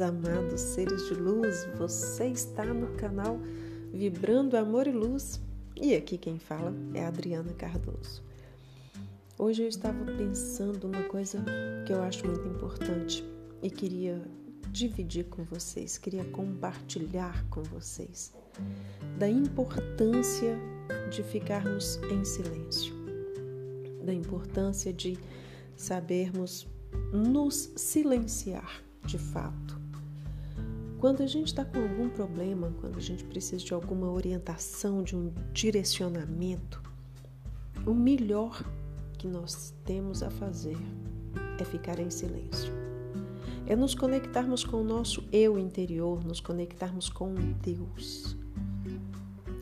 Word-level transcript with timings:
amados 0.00 0.60
seres 0.60 1.06
de 1.08 1.14
luz, 1.14 1.66
você 1.76 2.26
está 2.26 2.64
no 2.64 2.94
canal 2.96 3.38
Vibrando 3.92 4.56
Amor 4.56 4.86
e 4.86 4.92
Luz 4.92 5.40
e 5.76 5.94
aqui 5.94 6.16
quem 6.16 6.38
fala 6.38 6.74
é 6.94 7.04
Adriana 7.04 7.52
Cardoso. 7.52 8.22
Hoje 9.38 9.62
eu 9.62 9.68
estava 9.68 10.04
pensando 10.04 10.86
uma 10.86 11.02
coisa 11.04 11.44
que 11.86 11.92
eu 11.92 12.02
acho 12.02 12.26
muito 12.26 12.46
importante 12.48 13.24
e 13.62 13.70
queria 13.70 14.22
dividir 14.70 15.24
com 15.24 15.44
vocês, 15.44 15.98
queria 15.98 16.24
compartilhar 16.24 17.44
com 17.48 17.62
vocês 17.62 18.32
da 19.18 19.28
importância 19.28 20.56
de 21.10 21.22
ficarmos 21.22 21.96
em 22.10 22.24
silêncio, 22.24 22.94
da 24.04 24.14
importância 24.14 24.92
de 24.92 25.18
sabermos 25.76 26.66
nos 27.12 27.72
silenciar 27.76 28.82
de 29.04 29.18
fato. 29.18 29.79
Quando 31.00 31.22
a 31.22 31.26
gente 31.26 31.46
está 31.46 31.64
com 31.64 31.80
algum 31.80 32.10
problema, 32.10 32.74
quando 32.78 32.98
a 32.98 33.00
gente 33.00 33.24
precisa 33.24 33.64
de 33.64 33.72
alguma 33.72 34.10
orientação, 34.10 35.02
de 35.02 35.16
um 35.16 35.32
direcionamento, 35.50 36.82
o 37.86 37.94
melhor 37.94 38.62
que 39.16 39.26
nós 39.26 39.74
temos 39.86 40.22
a 40.22 40.28
fazer 40.28 40.76
é 41.58 41.64
ficar 41.64 41.98
em 41.98 42.10
silêncio. 42.10 42.70
É 43.66 43.74
nos 43.74 43.94
conectarmos 43.94 44.62
com 44.62 44.82
o 44.82 44.84
nosso 44.84 45.26
eu 45.32 45.58
interior, 45.58 46.22
nos 46.22 46.38
conectarmos 46.38 47.08
com 47.08 47.34
Deus. 47.62 48.36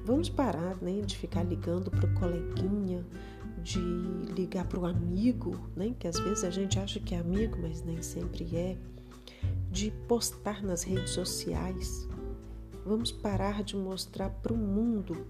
Vamos 0.05 0.29
parar 0.29 0.77
né, 0.83 1.03
de 1.03 1.17
ficar 1.17 1.45
ligando 1.45 1.89
para 1.89 2.07
o 2.07 2.15
coleguinha, 2.15 3.07
de 3.63 3.79
ligar 4.35 4.67
para 4.67 4.81
o 4.81 4.87
amigo, 4.87 5.57
né, 5.77 5.95
que 6.01 6.09
às 6.09 6.19
vezes 6.19 6.43
a 6.43 6.51
gente 6.51 6.81
acha 6.81 6.99
que 6.99 7.15
é 7.15 7.19
amigo, 7.19 7.57
mas 7.63 7.85
nem 7.85 8.03
sempre 8.03 8.57
é 8.57 8.77
de 9.71 9.91
postar 10.07 10.63
nas 10.63 10.83
redes 10.83 11.11
sociais. 11.11 12.09
Vamos 12.85 13.13
parar 13.13 13.63
de 13.63 13.77
mostrar 13.77 14.31
para 14.31 14.53
o 14.53 14.57
mundo 14.57 15.27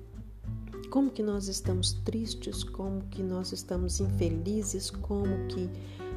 como 0.90 1.10
que 1.10 1.22
nós 1.22 1.48
estamos 1.48 1.92
tristes, 1.92 2.64
como 2.64 3.02
que 3.08 3.22
nós 3.22 3.52
estamos 3.52 4.00
infelizes, 4.00 4.90
como 4.90 5.46
que 5.48 5.68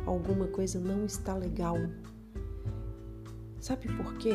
alguma 0.06 0.48
coisa 0.48 0.80
não 0.80 1.06
está 1.06 1.36
legal. 1.36 1.78
Sabe 3.60 3.88
por 3.96 4.16
quê? 4.18 4.34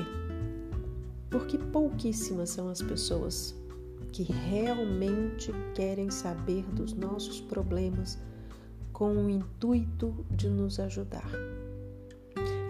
Porque 1.30 1.58
pouquíssimas 1.58 2.50
são 2.50 2.68
as 2.68 2.82
pessoas 2.82 3.54
que 4.12 4.22
realmente 4.22 5.52
querem 5.74 6.10
saber 6.10 6.62
dos 6.72 6.92
nossos 6.92 7.40
problemas 7.40 8.18
com 8.92 9.14
o 9.14 9.28
intuito 9.28 10.24
de 10.30 10.48
nos 10.48 10.80
ajudar. 10.80 11.30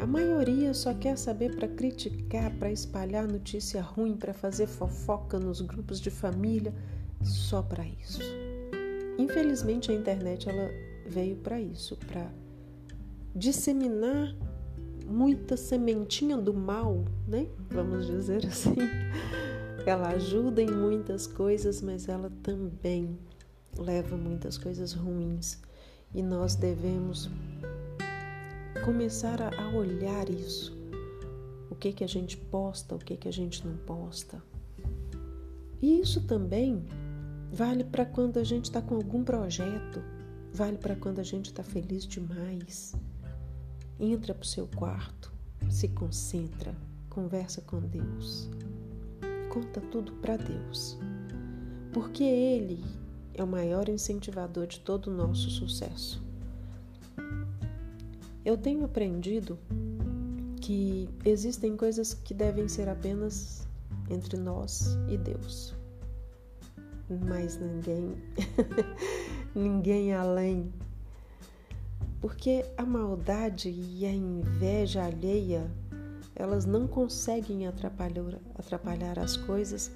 A 0.01 0.07
maioria 0.07 0.75
só 0.75 0.93
quer 0.93 1.17
saber 1.17 1.57
para 1.57 1.67
criticar, 1.67 2.53
para 2.59 2.71
espalhar 2.71 3.27
notícia 3.27 3.81
ruim, 3.81 4.17
para 4.17 4.35
fazer 4.35 4.67
fofoca 4.67 5.39
nos 5.39 5.61
grupos 5.61 6.01
de 6.01 6.11
família, 6.11 6.75
só 7.23 7.63
para 7.63 7.85
isso. 7.85 8.21
Infelizmente 9.19 9.91
a 9.91 9.95
internet 9.95 10.49
ela 10.49 10.71
veio 11.07 11.37
para 11.37 11.61
isso, 11.61 11.97
para 11.97 12.31
disseminar 13.35 14.35
muita 15.07 15.57
sementinha 15.57 16.37
do 16.37 16.53
mal, 16.53 17.05
né? 17.27 17.47
Vamos 17.71 18.07
dizer 18.07 18.45
assim. 18.47 18.77
Ela 19.87 20.09
ajuda 20.09 20.61
em 20.61 20.71
muitas 20.71 21.27
coisas, 21.27 21.81
mas 21.81 22.09
ela 22.09 22.31
também 22.43 23.17
leva 23.79 24.17
muitas 24.17 24.59
coisas 24.59 24.93
ruins. 24.93 25.61
E 26.15 26.23
nós 26.23 26.57
devemos 26.57 27.31
começar 28.87 29.43
a, 29.43 29.69
olhar 29.71 30.31
isso. 30.31 30.79
O 31.69 31.75
que 31.75 31.93
que 31.93 32.05
a 32.05 32.07
gente 32.07 32.37
posta, 32.37 32.95
o 32.95 32.99
que 33.01 33.17
que 33.17 33.27
a 33.27 33.33
gente 33.33 33.67
não 33.67 33.77
posta. 33.79 34.41
E 35.83 36.01
isso 36.01 36.21
também 36.21 36.85
vale 37.51 37.83
para 37.83 38.07
quando 38.07 38.39
a 38.39 38.45
gente 38.45 38.67
está 38.67 38.81
com 38.81 38.95
algum 38.95 39.25
projeto, 39.25 40.01
vale 40.53 40.79
para 40.79 40.95
quando 40.95 41.19
a 41.19 41.25
gente 41.25 41.47
está 41.47 41.65
feliz 41.65 42.07
demais. 42.07 42.95
Entra 43.99 44.33
para 44.33 44.45
o 44.45 44.47
seu 44.47 44.69
quarto, 44.69 45.33
se 45.69 45.89
concentra, 45.89 46.73
conversa 47.11 47.61
com 47.63 47.81
Deus, 47.81 48.49
conta 49.53 49.81
tudo 49.81 50.13
para 50.13 50.37
Deus, 50.37 50.97
porque 51.93 52.23
Ele 52.23 52.85
é 53.35 53.43
o 53.43 53.49
maior 53.49 53.89
incentivador 53.89 54.69
de 54.69 54.79
todo 54.79 55.09
o 55.09 55.15
nosso 55.15 55.51
sucesso. 55.51 56.26
Eu 58.47 58.57
tenho 58.57 58.85
aprendido 58.85 59.59
que 60.61 61.11
existem 61.25 61.77
coisas 61.77 62.15
que 62.15 62.33
devem 62.33 62.69
ser 62.69 62.89
apenas 62.89 63.67
entre 64.09 64.37
nós 64.37 64.97
e 65.09 65.19
Deus. 65.19 65.75
Mas 67.29 67.59
ninguém, 67.59 68.15
ninguém 69.53 70.15
além. 70.15 70.73
Porque 72.21 72.65
a 72.79 72.87
maldade 72.87 73.69
e 73.69 74.07
a 74.07 74.13
inveja 74.13 75.03
alheia, 75.03 75.69
elas 76.37 76.65
não 76.65 76.87
conseguem 76.87 77.67
atrapalhar, 77.67 78.39
atrapalhar 78.55 79.19
as 79.19 79.37
coisas 79.37 79.91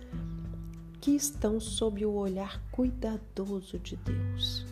que 1.00 1.12
estão 1.12 1.60
sob 1.60 2.04
o 2.04 2.14
olhar 2.14 2.60
cuidadoso 2.72 3.78
de 3.78 3.94
Deus. 3.94 4.66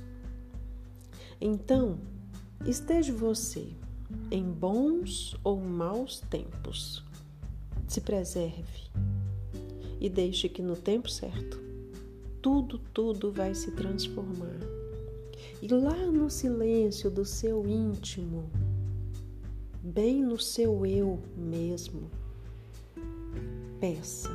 Então, 1.41 2.00
Esteja 2.66 3.12
você 3.12 3.69
em 4.30 4.42
bons 4.42 5.36
ou 5.44 5.60
maus 5.60 6.20
tempos, 6.20 7.04
se 7.86 8.00
preserve 8.00 8.88
e 10.00 10.08
deixe 10.08 10.48
que 10.48 10.62
no 10.62 10.76
tempo 10.76 11.08
certo 11.10 11.58
tudo, 12.42 12.78
tudo 12.92 13.32
vai 13.32 13.54
se 13.54 13.70
transformar. 13.72 14.58
E 15.60 15.69
lá 15.69 16.06
no 16.06 16.30
silêncio 16.30 17.10
do 17.10 17.24
seu 17.24 17.66
íntimo, 17.66 18.48
bem 19.82 20.22
no 20.22 20.38
seu 20.38 20.86
eu 20.86 21.19
mesmo, 21.36 22.10
peça 23.80 24.30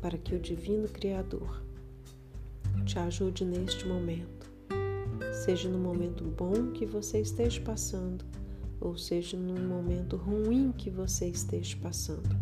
para 0.00 0.16
que 0.16 0.34
o 0.34 0.40
Divino 0.40 0.88
Criador 0.88 1.62
te 2.84 2.98
ajude 2.98 3.44
neste 3.44 3.86
momento 3.86 4.39
seja 5.50 5.68
no 5.68 5.78
momento 5.80 6.22
bom 6.22 6.70
que 6.70 6.86
você 6.86 7.20
esteja 7.20 7.60
passando, 7.62 8.24
ou 8.80 8.96
seja 8.96 9.36
no 9.36 9.60
momento 9.60 10.16
ruim 10.16 10.70
que 10.70 10.88
você 10.88 11.26
esteja 11.26 11.76
passando. 11.82 12.36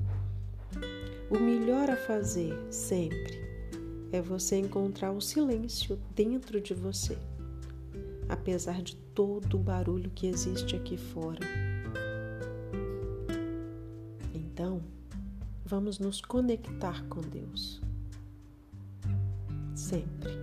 O 1.30 1.38
melhor 1.38 1.88
a 1.88 1.97
fazer 1.97 2.54
sempre 2.70 3.41
é 4.12 4.20
você 4.20 4.58
encontrar 4.58 5.10
o 5.10 5.22
silêncio 5.22 5.98
dentro 6.14 6.60
de 6.60 6.74
você, 6.74 7.16
apesar 8.28 8.82
de 8.82 8.94
todo 8.94 9.54
o 9.56 9.58
barulho 9.58 10.10
que 10.10 10.26
existe 10.26 10.76
aqui 10.76 10.98
fora. 10.98 11.41
Então, 14.34 14.82
vamos 15.64 15.98
nos 15.98 16.20
conectar 16.20 17.02
com 17.06 17.22
Deus. 17.22 17.80
Sempre 19.74 20.38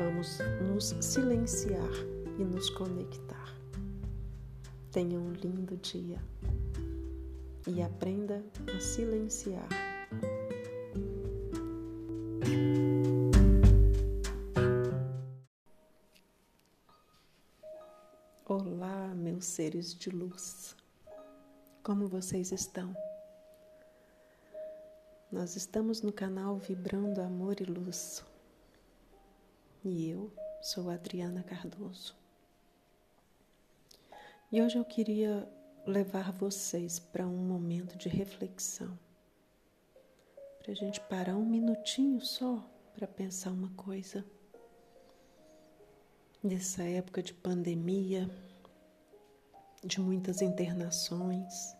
vamos 0.00 0.38
nos 0.66 0.96
silenciar 1.04 1.92
e 2.38 2.42
nos 2.42 2.70
conectar. 2.70 3.54
Tenha 4.90 5.20
um 5.20 5.30
lindo 5.32 5.76
dia 5.76 6.18
e 7.66 7.82
aprenda 7.82 8.42
a 8.74 8.80
silenciar. 8.80 9.68
Olá, 18.46 19.14
meus 19.14 19.44
seres 19.44 19.94
de 19.94 20.08
luz. 20.08 20.74
Como 21.82 22.08
vocês 22.08 22.52
estão? 22.52 22.96
Nós 25.30 25.56
estamos 25.56 26.00
no 26.00 26.10
canal 26.10 26.56
Vibrando 26.56 27.20
Amor 27.20 27.60
e 27.60 27.64
Luz 27.64 28.24
e 29.84 30.10
eu 30.10 30.30
sou 30.60 30.90
Adriana 30.90 31.42
Cardoso. 31.42 32.14
E 34.52 34.60
hoje 34.60 34.76
eu 34.76 34.84
queria 34.84 35.48
levar 35.86 36.32
vocês 36.32 36.98
para 36.98 37.26
um 37.26 37.36
momento 37.36 37.96
de 37.96 38.08
reflexão, 38.08 38.98
para 40.58 40.72
a 40.72 40.74
gente 40.74 41.00
parar 41.00 41.36
um 41.36 41.46
minutinho 41.46 42.20
só 42.20 42.62
para 42.94 43.06
pensar 43.06 43.50
uma 43.50 43.70
coisa. 43.70 44.24
Nessa 46.42 46.82
época 46.82 47.22
de 47.22 47.32
pandemia, 47.32 48.28
de 49.82 50.00
muitas 50.00 50.42
internações, 50.42 51.74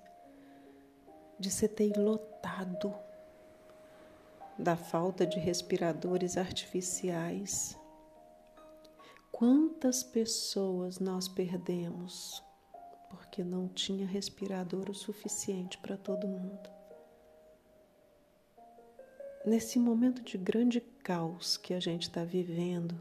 de 1.38 1.50
CTI 1.50 1.92
lotado, 1.98 2.94
da 4.58 4.76
falta 4.76 5.26
de 5.26 5.38
respiradores 5.38 6.36
artificiais 6.36 7.79
Quantas 9.40 10.02
pessoas 10.02 10.98
nós 10.98 11.26
perdemos 11.26 12.44
porque 13.08 13.42
não 13.42 13.68
tinha 13.68 14.06
respirador 14.06 14.90
o 14.90 14.94
suficiente 14.94 15.78
para 15.78 15.96
todo 15.96 16.28
mundo. 16.28 16.68
Nesse 19.46 19.78
momento 19.78 20.20
de 20.20 20.36
grande 20.36 20.78
caos 20.78 21.56
que 21.56 21.72
a 21.72 21.80
gente 21.80 22.02
está 22.02 22.22
vivendo, 22.22 23.00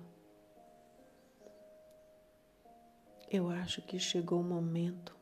eu 3.30 3.50
acho 3.50 3.81
que 3.81 4.00
chegou 4.00 4.39
o 4.39 4.44
momento 4.44 5.13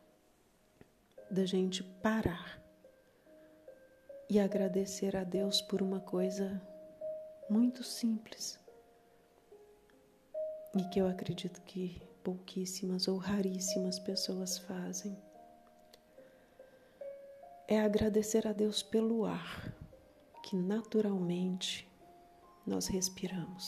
da 1.31 1.47
gente 1.47 1.83
parar 1.83 2.61
e 4.29 4.39
agradecer 4.39 5.17
a 5.17 5.23
Deus 5.23 5.61
por 5.61 5.81
uma 5.81 5.99
coisa 5.99 6.61
muito 7.49 7.83
simples 7.83 8.66
e 10.77 10.89
que 10.89 10.99
eu 10.99 11.07
acredito 11.07 11.61
que 11.61 12.01
pouquíssimas 12.23 13.07
ou 13.07 13.17
raríssimas 13.17 13.99
pessoas 13.99 14.57
fazem. 14.57 15.17
É 17.67 17.79
agradecer 17.79 18.47
a 18.47 18.53
Deus 18.53 18.83
pelo 18.83 19.25
ar 19.25 19.73
que 20.43 20.55
naturalmente 20.55 21.89
nós 22.65 22.87
respiramos. 22.87 23.67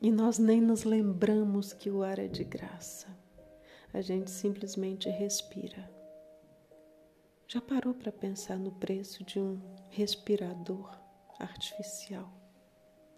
E 0.00 0.10
nós 0.10 0.38
nem 0.38 0.60
nos 0.60 0.84
lembramos 0.84 1.72
que 1.72 1.90
o 1.90 2.02
ar 2.02 2.18
é 2.18 2.26
de 2.26 2.44
graça. 2.44 3.06
A 3.92 4.00
gente 4.00 4.30
simplesmente 4.30 5.08
respira. 5.08 5.88
Já 7.46 7.60
parou 7.60 7.94
para 7.94 8.10
pensar 8.10 8.58
no 8.58 8.72
preço 8.72 9.22
de 9.24 9.38
um 9.38 9.60
respirador 9.90 10.90
artificial 11.38 12.32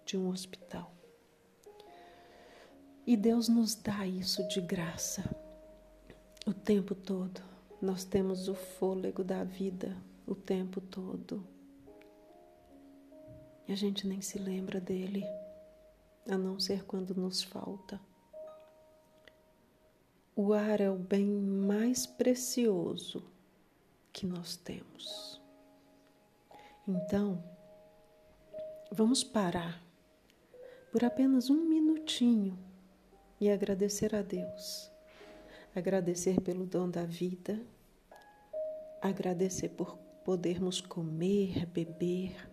de 0.05 0.17
um 0.17 0.29
hospital? 0.29 0.96
E 3.07 3.17
Deus 3.17 3.49
nos 3.49 3.77
dá 3.77 4.05
isso 4.05 4.47
de 4.49 4.61
graça 4.61 5.23
o 6.45 6.53
tempo 6.53 6.93
todo. 6.93 7.41
Nós 7.81 8.05
temos 8.05 8.49
o 8.49 8.55
fôlego 8.55 9.23
da 9.23 9.45
vida 9.45 9.97
o 10.27 10.35
tempo 10.35 10.81
todo. 10.81 11.47
E 13.69 13.73
a 13.73 13.77
gente 13.77 14.09
nem 14.09 14.21
se 14.21 14.39
lembra 14.39 14.81
dele, 14.81 15.25
a 16.29 16.37
não 16.37 16.59
ser 16.59 16.85
quando 16.85 17.15
nos 17.15 17.45
falta. 17.45 18.01
O 20.35 20.53
ar 20.53 20.81
é 20.81 20.91
o 20.91 20.97
bem 20.97 21.27
mais 21.27 22.07
precioso 22.07 23.23
que 24.13 24.27
nós 24.27 24.57
temos. 24.57 25.41
Então, 26.89 27.43
vamos 28.91 29.23
parar 29.23 29.81
por 30.91 31.05
apenas 31.05 31.51
um 31.51 31.65
minutinho 31.65 32.66
e 33.41 33.51
agradecer 33.51 34.15
a 34.15 34.23
Deus. 34.23 34.91
Agradecer 35.75 36.41
pelo 36.41 36.65
dom 36.65 36.89
da 36.89 37.05
vida, 37.05 37.61
agradecer 39.03 39.69
por 39.71 39.99
podermos 40.25 40.81
comer, 40.81 41.67
beber, 41.67 42.51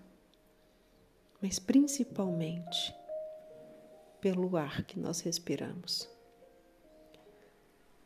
mas 1.41 1.57
principalmente 1.59 2.93
pelo 4.19 4.57
ar 4.57 4.83
que 4.83 4.99
nós 4.99 5.21
respiramos. 5.21 6.09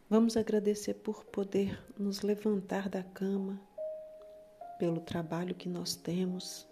Vamos 0.10 0.38
agradecer 0.38 0.94
por 0.94 1.26
poder 1.26 1.84
nos 1.98 2.22
levantar 2.22 2.88
da 2.90 3.04
cama, 3.04 3.60
pelo 4.78 5.02
trabalho 5.02 5.56
que 5.56 5.68
nós 5.68 5.96
temos. 5.96 6.68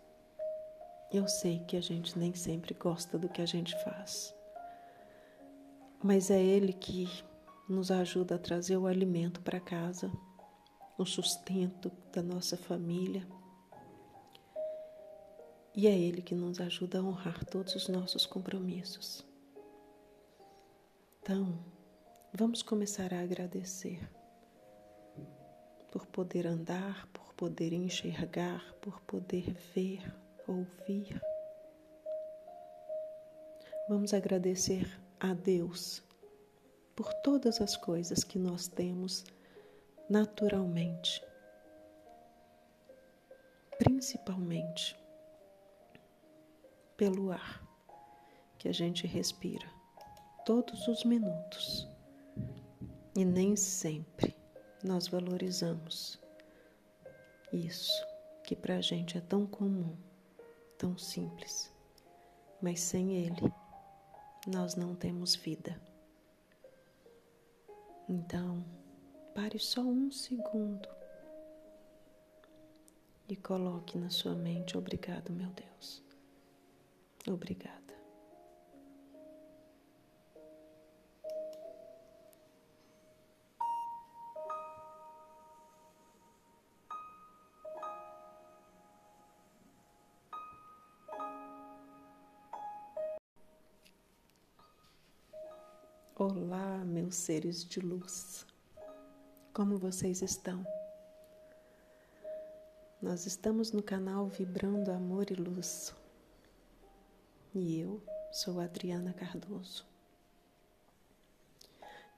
Eu 1.12 1.28
sei 1.28 1.60
que 1.66 1.76
a 1.78 1.82
gente 1.82 2.18
nem 2.18 2.36
sempre 2.36 2.76
gosta 2.76 3.18
do 3.18 3.28
que 3.28 3.42
a 3.42 3.46
gente 3.46 3.76
faz, 3.84 4.35
mas 6.04 6.30
é 6.30 6.42
Ele 6.42 6.74
que 6.74 7.08
nos 7.68 7.92
ajuda 7.92 8.36
a 8.36 8.40
trazer 8.40 8.78
o 8.78 8.88
alimento 8.88 9.42
para 9.42 9.60
casa, 9.60 10.12
o 10.98 11.06
sustento 11.06 11.92
da 12.14 12.22
nossa 12.22 12.56
família. 12.56 13.28
E 15.76 15.88
é 15.88 15.98
Ele 15.98 16.22
que 16.22 16.36
nos 16.36 16.60
ajuda 16.60 17.00
a 17.00 17.04
honrar 17.04 17.44
todos 17.46 17.76
os 17.76 17.88
nossos 17.88 18.26
compromissos. 18.26 19.26
Então, 21.22 21.58
Vamos 22.38 22.62
começar 22.62 23.14
a 23.14 23.22
agradecer 23.22 23.98
por 25.90 26.06
poder 26.06 26.46
andar, 26.46 27.08
por 27.14 27.34
poder 27.34 27.72
enxergar, 27.72 28.74
por 28.82 29.00
poder 29.04 29.54
ver, 29.74 30.04
ouvir. 30.46 31.22
Vamos 33.88 34.14
agradecer 34.14 34.86
a 35.32 35.34
Deus 35.34 36.04
por 36.96 37.12
todas 37.16 37.60
as 37.60 37.76
coisas 37.76 38.24
que 38.24 38.38
nós 38.38 38.68
temos 38.68 39.26
naturalmente, 40.08 41.22
principalmente 43.80 44.96
pelo 46.96 47.32
ar 47.32 47.66
que 48.60 48.70
a 48.70 48.72
gente 48.72 49.08
respira 49.08 49.68
todos 50.46 50.88
os 50.88 51.04
minutos. 51.04 51.88
E 53.18 53.26
nem 53.26 53.56
sempre 53.56 54.36
nós 54.84 55.08
valorizamos 55.08 56.20
isso 57.52 58.06
que 58.44 58.56
para 58.56 58.76
a 58.76 58.82
gente 58.82 59.18
é 59.18 59.22
tão 59.22 59.48
comum, 59.48 59.98
tão 60.78 60.96
simples, 60.98 61.74
mas 62.62 62.80
sem 62.80 63.16
ele 63.16 63.52
nós 64.46 64.76
não 64.76 64.96
temos 64.96 65.36
vida. 65.36 65.80
Então, 68.08 68.64
pare 69.34 69.58
só 69.58 69.82
um 69.82 70.12
segundo 70.12 70.88
e 73.28 73.36
coloque 73.36 73.98
na 73.98 74.10
sua 74.10 74.36
mente: 74.36 74.78
Obrigado, 74.78 75.32
meu 75.32 75.50
Deus. 75.50 76.04
Obrigado. 77.28 77.85
Olá, 96.18 96.78
meus 96.86 97.14
seres 97.14 97.66
de 97.66 97.82
luz. 97.82 98.46
Como 99.54 99.78
vocês 99.78 100.22
estão? 100.22 100.66
Nós 103.02 103.26
estamos 103.26 103.74
no 103.74 103.84
canal 103.84 104.26
Vibrando 104.30 104.94
Amor 104.94 105.30
e 105.30 105.34
Luz. 105.34 105.94
E 107.54 107.82
eu 107.82 108.02
sou 108.32 108.62
Adriana 108.62 109.12
Cardoso. 109.12 109.86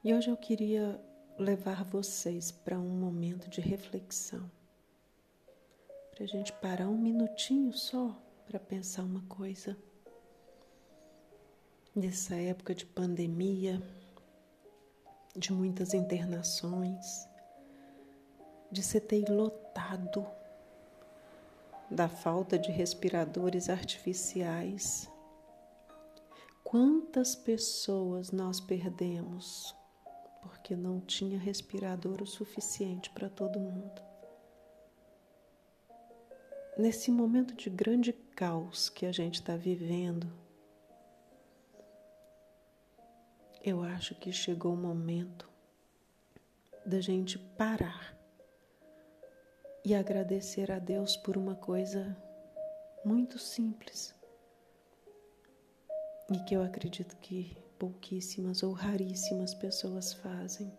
E 0.04 0.14
hoje 0.14 0.30
eu 0.30 0.38
queria 0.38 1.04
levar 1.40 1.84
vocês 1.84 2.52
para 2.52 2.78
um 2.78 3.00
momento 3.00 3.50
de 3.50 3.62
reflexão. 3.62 4.48
Para 6.12 6.24
a 6.24 6.28
gente 6.28 6.54
parar 6.54 6.88
um 6.88 7.00
minutinho 7.00 7.74
só 7.74 8.16
para 8.46 8.60
pensar 8.60 9.02
uma 9.02 9.24
coisa 9.24 9.76
nessa 11.98 12.36
época 12.36 12.76
de 12.76 12.86
pandemia, 12.86 13.82
de 15.36 15.52
muitas 15.52 15.96
internações, 15.96 17.28
de 18.72 18.84
CTI 18.84 19.26
lotado, 19.28 20.24
da 21.90 22.08
falta 22.08 22.56
de 22.60 22.70
respiradores 22.70 23.68
artificiais. 23.68 25.10
Quantas 26.64 27.36
pessoas 27.36 28.32
nós 28.32 28.60
perdemos 28.60 29.76
porque 30.44 30.76
não 30.76 31.00
tinha 31.00 31.40
respirador 31.40 32.22
o 32.22 32.28
suficiente 32.28 33.10
para 33.10 33.28
todo 33.28 33.60
mundo? 33.60 34.04
Nesse 36.78 37.10
momento 37.10 37.56
de 37.56 37.72
grande 37.72 38.14
caos 38.14 38.88
que 38.88 39.08
a 39.08 39.12
gente 39.12 39.36
está 39.36 39.56
vivendo, 39.56 40.32
eu 43.70 43.84
acho 43.84 44.16
que 44.16 44.32
chegou 44.32 44.74
o 44.74 44.78
momento 44.78 45.50
da 46.86 47.02
gente 47.02 47.38
parar 47.38 48.18
e 49.84 49.94
agradecer 49.94 50.72
a 50.72 50.80
Deus 50.80 51.18
por 51.18 51.36
uma 51.36 51.54
coisa 51.54 52.16
muito 53.04 53.38
simples 53.38 54.16
e 56.32 56.40
que 56.46 56.56
eu 56.56 56.64
acredito 56.64 57.18
que 57.18 57.58
pouquíssimas 57.78 58.64
ou 58.64 58.72
raríssimas 58.72 59.54
pessoas 59.54 60.14
fazem. 60.14 60.72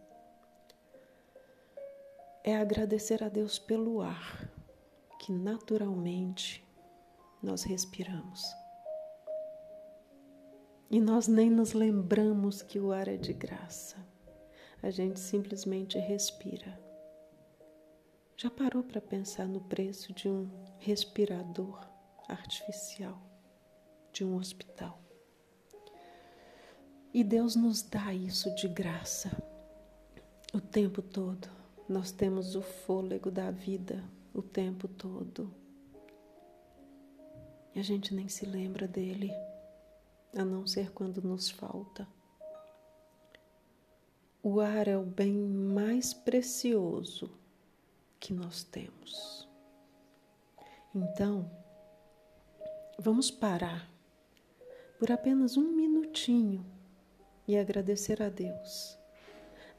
É 2.42 2.56
agradecer 2.56 3.22
a 3.22 3.28
Deus 3.28 3.58
pelo 3.58 4.00
ar 4.00 4.50
que 5.18 5.30
naturalmente 5.30 6.66
nós 7.42 7.64
respiramos. 7.64 8.42
E 10.90 11.00
nós 11.00 11.28
nem 11.28 11.50
nos 11.50 11.72
lembramos 11.72 12.62
que 12.62 12.78
o 12.78 12.92
ar 12.92 13.08
é 13.08 13.16
de 13.16 13.32
graça. 13.32 13.96
a 14.80 14.90
gente 14.90 15.18
simplesmente 15.18 15.98
respira. 15.98 16.80
Já 18.36 18.48
parou 18.48 18.84
para 18.84 19.00
pensar 19.00 19.48
no 19.48 19.60
preço 19.60 20.12
de 20.12 20.28
um 20.28 20.48
respirador 20.78 21.84
artificial, 22.28 23.20
de 24.12 24.24
um 24.24 24.36
hospital? 24.36 25.02
E 27.12 27.24
Deus 27.24 27.56
nos 27.56 27.82
dá 27.82 28.14
isso 28.14 28.54
de 28.54 28.68
graça 28.68 29.30
o 30.54 30.60
tempo 30.60 31.02
todo. 31.02 31.48
Nós 31.88 32.12
temos 32.12 32.54
o 32.54 32.62
fôlego 32.62 33.30
da 33.30 33.50
vida 33.50 34.04
o 34.32 34.42
tempo 34.42 34.86
todo. 34.86 35.52
E 37.74 37.80
a 37.80 37.82
gente 37.82 38.14
nem 38.14 38.28
se 38.28 38.46
lembra 38.46 38.86
dele, 38.86 39.32
a 40.36 40.44
não 40.44 40.66
ser 40.66 40.92
quando 40.92 41.22
nos 41.22 41.50
falta. 41.50 42.06
O 44.42 44.60
ar 44.60 44.86
é 44.86 44.96
o 44.96 45.04
bem 45.04 45.32
mais 45.32 46.14
precioso 46.14 47.30
que 48.20 48.32
nós 48.32 48.62
temos. 48.62 49.48
Então, 50.94 51.50
vamos 52.98 53.30
parar 53.30 53.90
por 54.98 55.12
apenas 55.12 55.56
um 55.56 55.72
minutinho 55.72 56.64
e 57.46 57.56
agradecer 57.56 58.22
a 58.22 58.28
Deus. 58.28 58.98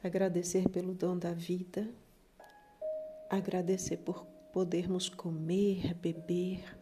Agradecer 0.03 0.69
pelo 0.69 0.93
dom 0.93 1.17
da 1.17 1.33
vida, 1.33 1.87
agradecer 3.29 3.97
por 3.97 4.25
podermos 4.53 5.09
comer, 5.09 5.93
beber, 5.95 6.77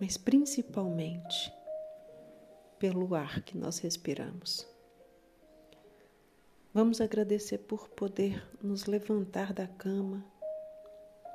mas 0.00 0.16
principalmente 0.16 1.52
pelo 2.78 3.14
ar 3.14 3.42
que 3.42 3.56
nós 3.56 3.78
respiramos. 3.78 4.66
Vamos 6.72 7.00
agradecer 7.00 7.58
por 7.58 7.88
poder 7.88 8.46
nos 8.62 8.86
levantar 8.86 9.52
da 9.52 9.66
cama, 9.66 10.24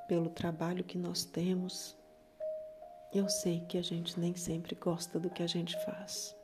pelo 0.07 0.29
trabalho 0.29 0.83
que 0.83 0.98
nós 0.98 1.25
temos. 1.25 1.98
Eu 3.13 3.27
sei 3.27 3.62
que 3.62 3.77
a 3.77 3.81
gente 3.81 4.19
nem 4.19 4.36
sempre 4.36 4.75
gosta 4.75 5.19
do 5.19 5.29
que 5.29 5.41
a 5.41 5.48
gente 5.48 5.75
faz 5.83 6.36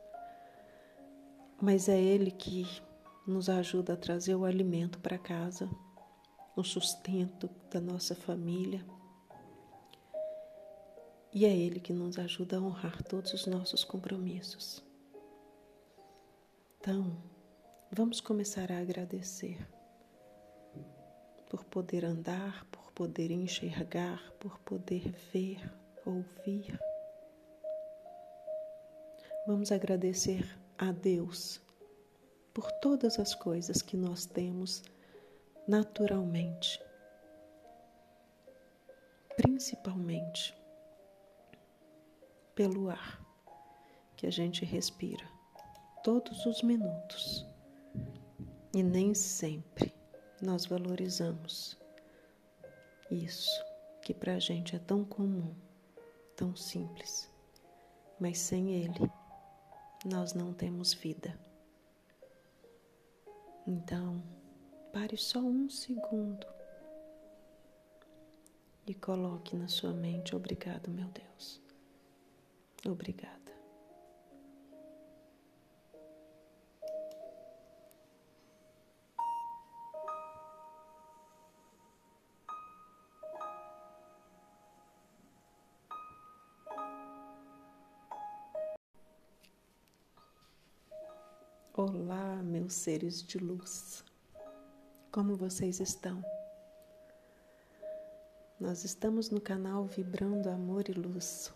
mas 1.60 1.88
é 1.88 2.00
Ele 2.00 2.30
que 2.30 2.66
nos 3.26 3.48
ajuda 3.48 3.94
a 3.94 3.96
trazer 3.96 4.34
o 4.34 4.44
alimento 4.44 4.98
para 5.00 5.18
casa, 5.18 5.68
o 6.56 6.62
sustento 6.62 7.50
da 7.70 7.80
nossa 7.80 8.14
família. 8.14 8.84
E 11.32 11.44
é 11.44 11.54
Ele 11.54 11.80
que 11.80 11.92
nos 11.92 12.18
ajuda 12.18 12.56
a 12.56 12.60
honrar 12.60 13.02
todos 13.02 13.34
os 13.34 13.46
nossos 13.46 13.84
compromissos. 13.84 14.82
Então, 16.80 17.20
vamos 17.90 18.20
começar 18.20 18.70
a 18.70 18.78
agradecer 18.78 19.58
por 21.50 21.64
poder 21.64 22.04
andar, 22.04 22.64
por 22.66 22.92
poder 22.92 23.32
enxergar, 23.32 24.32
por 24.38 24.60
poder 24.60 25.10
ver, 25.32 25.60
ouvir. 26.06 26.78
Vamos 29.44 29.72
agradecer 29.72 30.56
a 30.78 30.92
Deus 30.92 31.60
por 32.54 32.70
todas 32.80 33.18
as 33.18 33.34
coisas 33.34 33.82
que 33.82 33.96
nós 33.96 34.24
temos 34.24 34.82
naturalmente, 35.66 36.80
principalmente 39.36 40.56
pelo 42.54 42.88
ar 42.88 43.20
que 44.16 44.28
a 44.28 44.30
gente 44.30 44.64
respira 44.64 45.37
todos 46.08 46.46
os 46.46 46.62
minutos 46.62 47.46
e 48.74 48.82
nem 48.82 49.12
sempre 49.12 49.94
nós 50.40 50.64
valorizamos 50.64 51.78
isso 53.10 53.62
que 54.00 54.14
para 54.14 54.36
a 54.36 54.38
gente 54.38 54.74
é 54.74 54.78
tão 54.78 55.04
comum, 55.04 55.54
tão 56.34 56.56
simples, 56.56 57.30
mas 58.18 58.38
sem 58.38 58.72
ele 58.72 59.00
nós 60.06 60.32
não 60.32 60.54
temos 60.54 60.94
vida. 60.94 61.38
Então, 63.66 64.22
pare 64.94 65.18
só 65.18 65.40
um 65.40 65.68
segundo 65.68 66.46
e 68.86 68.94
coloque 68.94 69.54
na 69.54 69.68
sua 69.68 69.92
mente: 69.92 70.34
Obrigado, 70.34 70.88
meu 70.88 71.08
Deus. 71.08 71.60
Obrigada. 72.86 73.37
Olá, 91.80 92.42
meus 92.42 92.74
seres 92.74 93.22
de 93.22 93.38
luz. 93.38 94.04
Como 95.12 95.36
vocês 95.36 95.78
estão? 95.78 96.24
Nós 98.58 98.82
estamos 98.82 99.30
no 99.30 99.40
canal 99.40 99.84
Vibrando 99.84 100.50
Amor 100.50 100.90
e 100.90 100.92
Luz. 100.92 101.54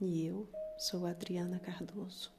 E 0.00 0.26
eu 0.26 0.48
sou 0.76 1.06
Adriana 1.06 1.60
Cardoso. 1.60 2.32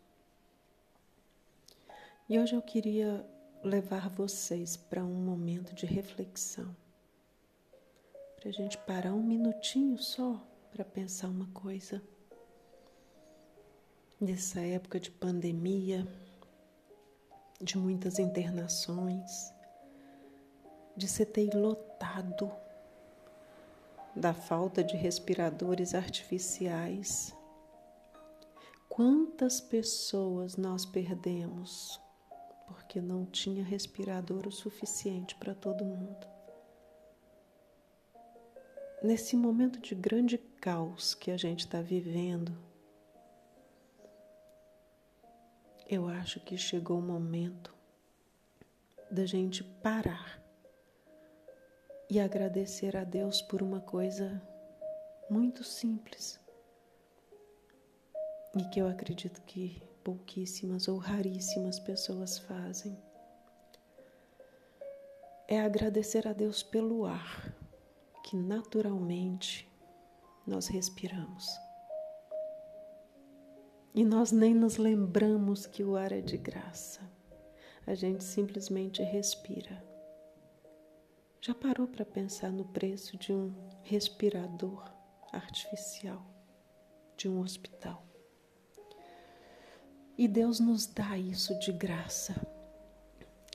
E 2.28 2.38
hoje 2.38 2.58
eu 2.58 2.62
queria 2.62 3.26
levar 3.64 4.10
vocês 4.10 4.76
para 4.76 5.06
um 5.06 5.24
momento 5.24 5.74
de 5.74 5.86
reflexão. 5.86 6.76
Para 8.36 8.50
a 8.50 8.52
gente 8.52 8.78
parar 8.80 9.14
um 9.14 9.24
minutinho 9.24 9.98
só 9.98 10.46
para 10.74 10.84
pensar 10.84 11.30
uma 11.30 11.48
coisa 11.54 12.04
nessa 14.20 14.62
época 14.62 15.00
de 15.00 15.12
pandemia, 15.12 16.08
de 17.62 17.78
muitas 17.78 18.18
internações, 18.18 19.54
de 20.96 21.08
CTI 21.08 21.52
lotado, 21.54 22.52
da 24.16 24.34
falta 24.34 24.84
de 24.84 24.96
respiradores 24.96 25.94
artificiais. 25.94 27.36
Quantas 28.90 29.62
pessoas 29.62 30.58
nós 30.58 30.84
perdemos 30.84 32.02
porque 32.68 33.00
não 33.00 33.26
tinha 33.26 33.64
respirador 33.64 34.48
o 34.48 34.52
suficiente 34.52 35.36
para 35.36 35.54
todo 35.54 35.86
mundo? 35.86 36.28
Nesse 39.04 39.38
momento 39.38 39.80
de 39.80 39.94
grande 39.94 40.40
caos 40.40 41.14
que 41.14 41.30
a 41.30 41.38
gente 41.38 41.60
está 41.60 41.84
vivendo, 41.84 42.67
eu 45.90 46.08
acho 46.10 46.42
que 46.42 46.58
chegou 46.58 47.00
o 47.00 47.02
momento 47.02 47.74
da 49.10 49.26
gente 49.26 49.64
parar 49.64 50.44
e 52.10 52.20
agradecer 52.20 52.98
a 52.98 53.06
Deus 53.06 53.42
por 53.42 53.62
uma 53.62 53.80
coisa 53.80 54.42
muito 55.30 55.64
simples 55.64 56.40
e 58.54 58.64
que 58.66 58.82
eu 58.82 58.88
acredito 58.88 59.42
que 59.44 59.82
pouquíssimas 60.04 60.90
ou 60.90 60.98
raríssimas 60.98 61.80
pessoas 61.80 62.38
fazem. 62.38 62.98
É 65.48 65.62
agradecer 65.62 66.28
a 66.28 66.34
Deus 66.34 66.64
pelo 66.64 67.06
ar 67.06 67.54
que 68.24 68.36
naturalmente 68.36 69.70
nós 70.46 70.68
respiramos. 70.68 71.67
E 73.98 74.06
nós 74.06 74.32
nem 74.32 74.54
nos 74.54 74.78
lembramos 74.78 75.66
que 75.66 75.84
o 75.84 75.96
ar 75.96 76.12
é 76.12 76.22
de 76.22 76.38
graça. 76.38 77.02
A 77.84 77.96
gente 77.96 78.24
simplesmente 78.24 79.02
respira. 79.02 79.84
Já 81.42 81.56
parou 81.56 81.88
para 81.88 82.06
pensar 82.06 82.52
no 82.52 82.64
preço 82.64 83.18
de 83.18 83.34
um 83.34 83.52
respirador 83.82 84.88
artificial, 85.34 86.24
de 87.18 87.28
um 87.28 87.40
hospital? 87.40 88.06
E 90.16 90.28
Deus 90.28 90.60
nos 90.60 90.86
dá 90.86 91.18
isso 91.18 91.58
de 91.58 91.72
graça 91.72 92.36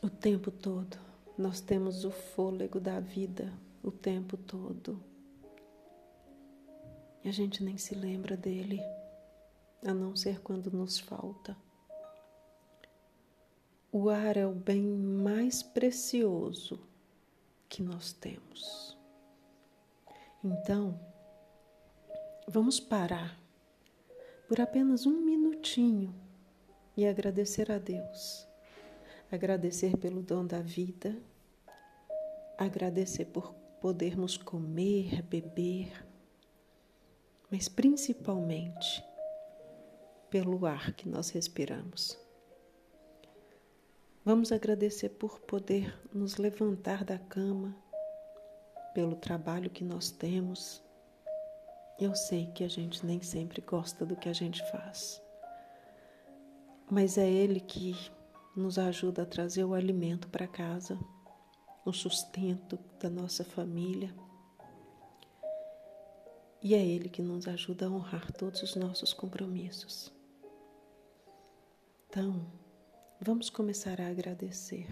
o 0.02 0.10
tempo 0.10 0.50
todo. 0.50 0.98
Nós 1.38 1.60
temos 1.60 2.04
o 2.04 2.10
fôlego 2.10 2.80
da 2.80 2.98
vida 2.98 3.52
o 3.80 3.92
tempo 3.92 4.36
todo. 4.36 5.00
E 7.22 7.28
a 7.28 7.32
gente 7.32 7.62
nem 7.62 7.78
se 7.78 7.94
lembra 7.94 8.36
dele 8.36 8.82
a 9.84 9.92
não 9.92 10.14
ser 10.14 10.40
quando 10.40 10.70
nos 10.70 10.98
falta. 10.98 11.56
O 13.90 14.08
ar 14.08 14.36
é 14.36 14.46
o 14.46 14.52
bem 14.52 14.82
mais 14.82 15.62
precioso 15.62 16.80
que 17.68 17.82
nós 17.82 18.12
temos. 18.12 18.96
Então, 20.42 20.98
vamos 22.48 22.80
parar 22.80 23.38
por 24.48 24.60
apenas 24.60 25.06
um 25.06 25.20
minutinho 25.20 26.14
e 26.96 27.06
agradecer 27.06 27.70
a 27.70 27.78
Deus. 27.78 28.46
agradecer 29.30 29.96
pelo 29.96 30.22
dom 30.22 30.44
da 30.44 30.60
vida, 30.60 31.16
agradecer 32.58 33.24
por 33.24 33.54
podermos 33.80 34.36
comer, 34.36 35.22
beber, 35.22 36.06
mas 37.50 37.66
principalmente 37.66 39.02
pelo 40.32 40.64
ar 40.64 40.94
que 40.94 41.06
nós 41.06 41.28
respiramos. 41.28 42.18
Vamos 44.24 44.50
agradecer 44.50 45.10
por 45.10 45.38
poder 45.40 45.94
nos 46.10 46.38
levantar 46.38 47.04
da 47.04 47.18
cama, 47.18 47.76
pelo 48.94 49.14
trabalho 49.14 49.68
que 49.68 49.84
nós 49.84 50.10
temos. 50.10 50.82
Eu 52.00 52.14
sei 52.14 52.46
que 52.46 52.64
a 52.64 52.68
gente 52.68 53.04
nem 53.04 53.20
sempre 53.20 53.60
gosta 53.60 54.06
do 54.06 54.16
que 54.16 54.26
a 54.26 54.32
gente 54.32 54.64
faz, 54.70 55.22
mas 56.90 57.18
é 57.18 57.28
Ele 57.28 57.60
que 57.60 57.94
nos 58.56 58.78
ajuda 58.78 59.24
a 59.24 59.26
trazer 59.26 59.64
o 59.64 59.74
alimento 59.74 60.28
para 60.28 60.48
casa, 60.48 60.98
o 61.84 61.92
sustento 61.92 62.78
da 62.98 63.10
nossa 63.10 63.44
família. 63.44 64.14
E 66.62 66.74
é 66.74 66.82
Ele 66.82 67.10
que 67.10 67.20
nos 67.20 67.46
ajuda 67.46 67.84
a 67.84 67.90
honrar 67.90 68.32
todos 68.32 68.62
os 68.62 68.74
nossos 68.76 69.12
compromissos. 69.12 70.21
Então, 72.14 72.44
vamos 73.22 73.48
começar 73.48 73.98
a 73.98 74.08
agradecer 74.08 74.86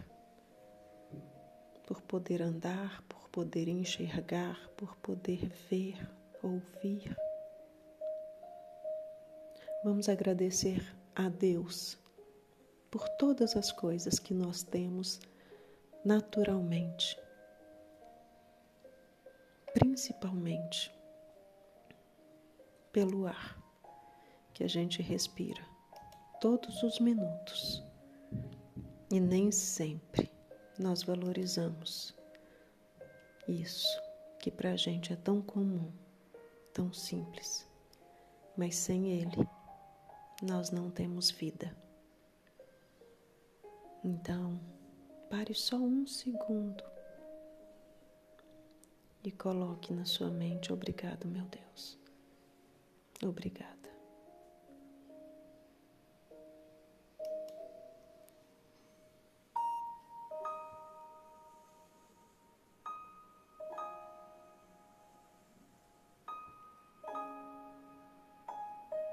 por 1.87 2.00
poder 2.00 2.41
andar, 2.41 3.03
por 3.03 3.29
poder 3.29 3.69
enxergar, 3.69 4.71
por 4.71 4.97
poder 4.97 5.47
ver, 5.69 5.99
ouvir. 6.43 7.15
Vamos 9.85 10.09
agradecer 10.09 10.83
a 11.15 11.29
Deus 11.29 11.99
por 12.91 13.07
todas 13.19 13.55
as 13.55 13.71
coisas 13.71 14.19
que 14.19 14.33
nós 14.33 14.62
temos 14.62 15.21
naturalmente, 16.03 17.21
principalmente 19.75 20.91
pelo 22.91 23.27
ar 23.27 23.62
que 24.55 24.65
a 24.65 24.69
gente 24.69 25.03
respira 25.03 25.70
todos 26.40 26.82
os 26.82 26.99
minutos 26.99 27.85
e 29.11 29.20
nem 29.20 29.52
sempre 29.52 30.32
nós 30.78 31.02
valorizamos 31.02 32.14
isso 33.47 34.00
que 34.38 34.50
para 34.50 34.73
a 34.73 34.76
gente 34.76 35.12
é 35.12 35.16
tão 35.16 35.42
comum, 35.42 35.92
tão 36.73 36.92
simples, 36.92 37.68
mas 38.56 38.75
sem 38.75 39.11
ele 39.11 39.47
nós 40.42 40.70
não 40.70 40.90
temos 40.90 41.30
vida. 41.30 41.76
Então, 44.02 44.59
pare 45.28 45.54
só 45.54 45.76
um 45.76 46.06
segundo 46.06 46.82
e 49.23 49.30
coloque 49.30 49.92
na 49.92 50.06
sua 50.06 50.30
mente: 50.30 50.73
Obrigado, 50.73 51.26
meu 51.28 51.44
Deus. 51.44 51.99
Obrigada. 53.23 53.70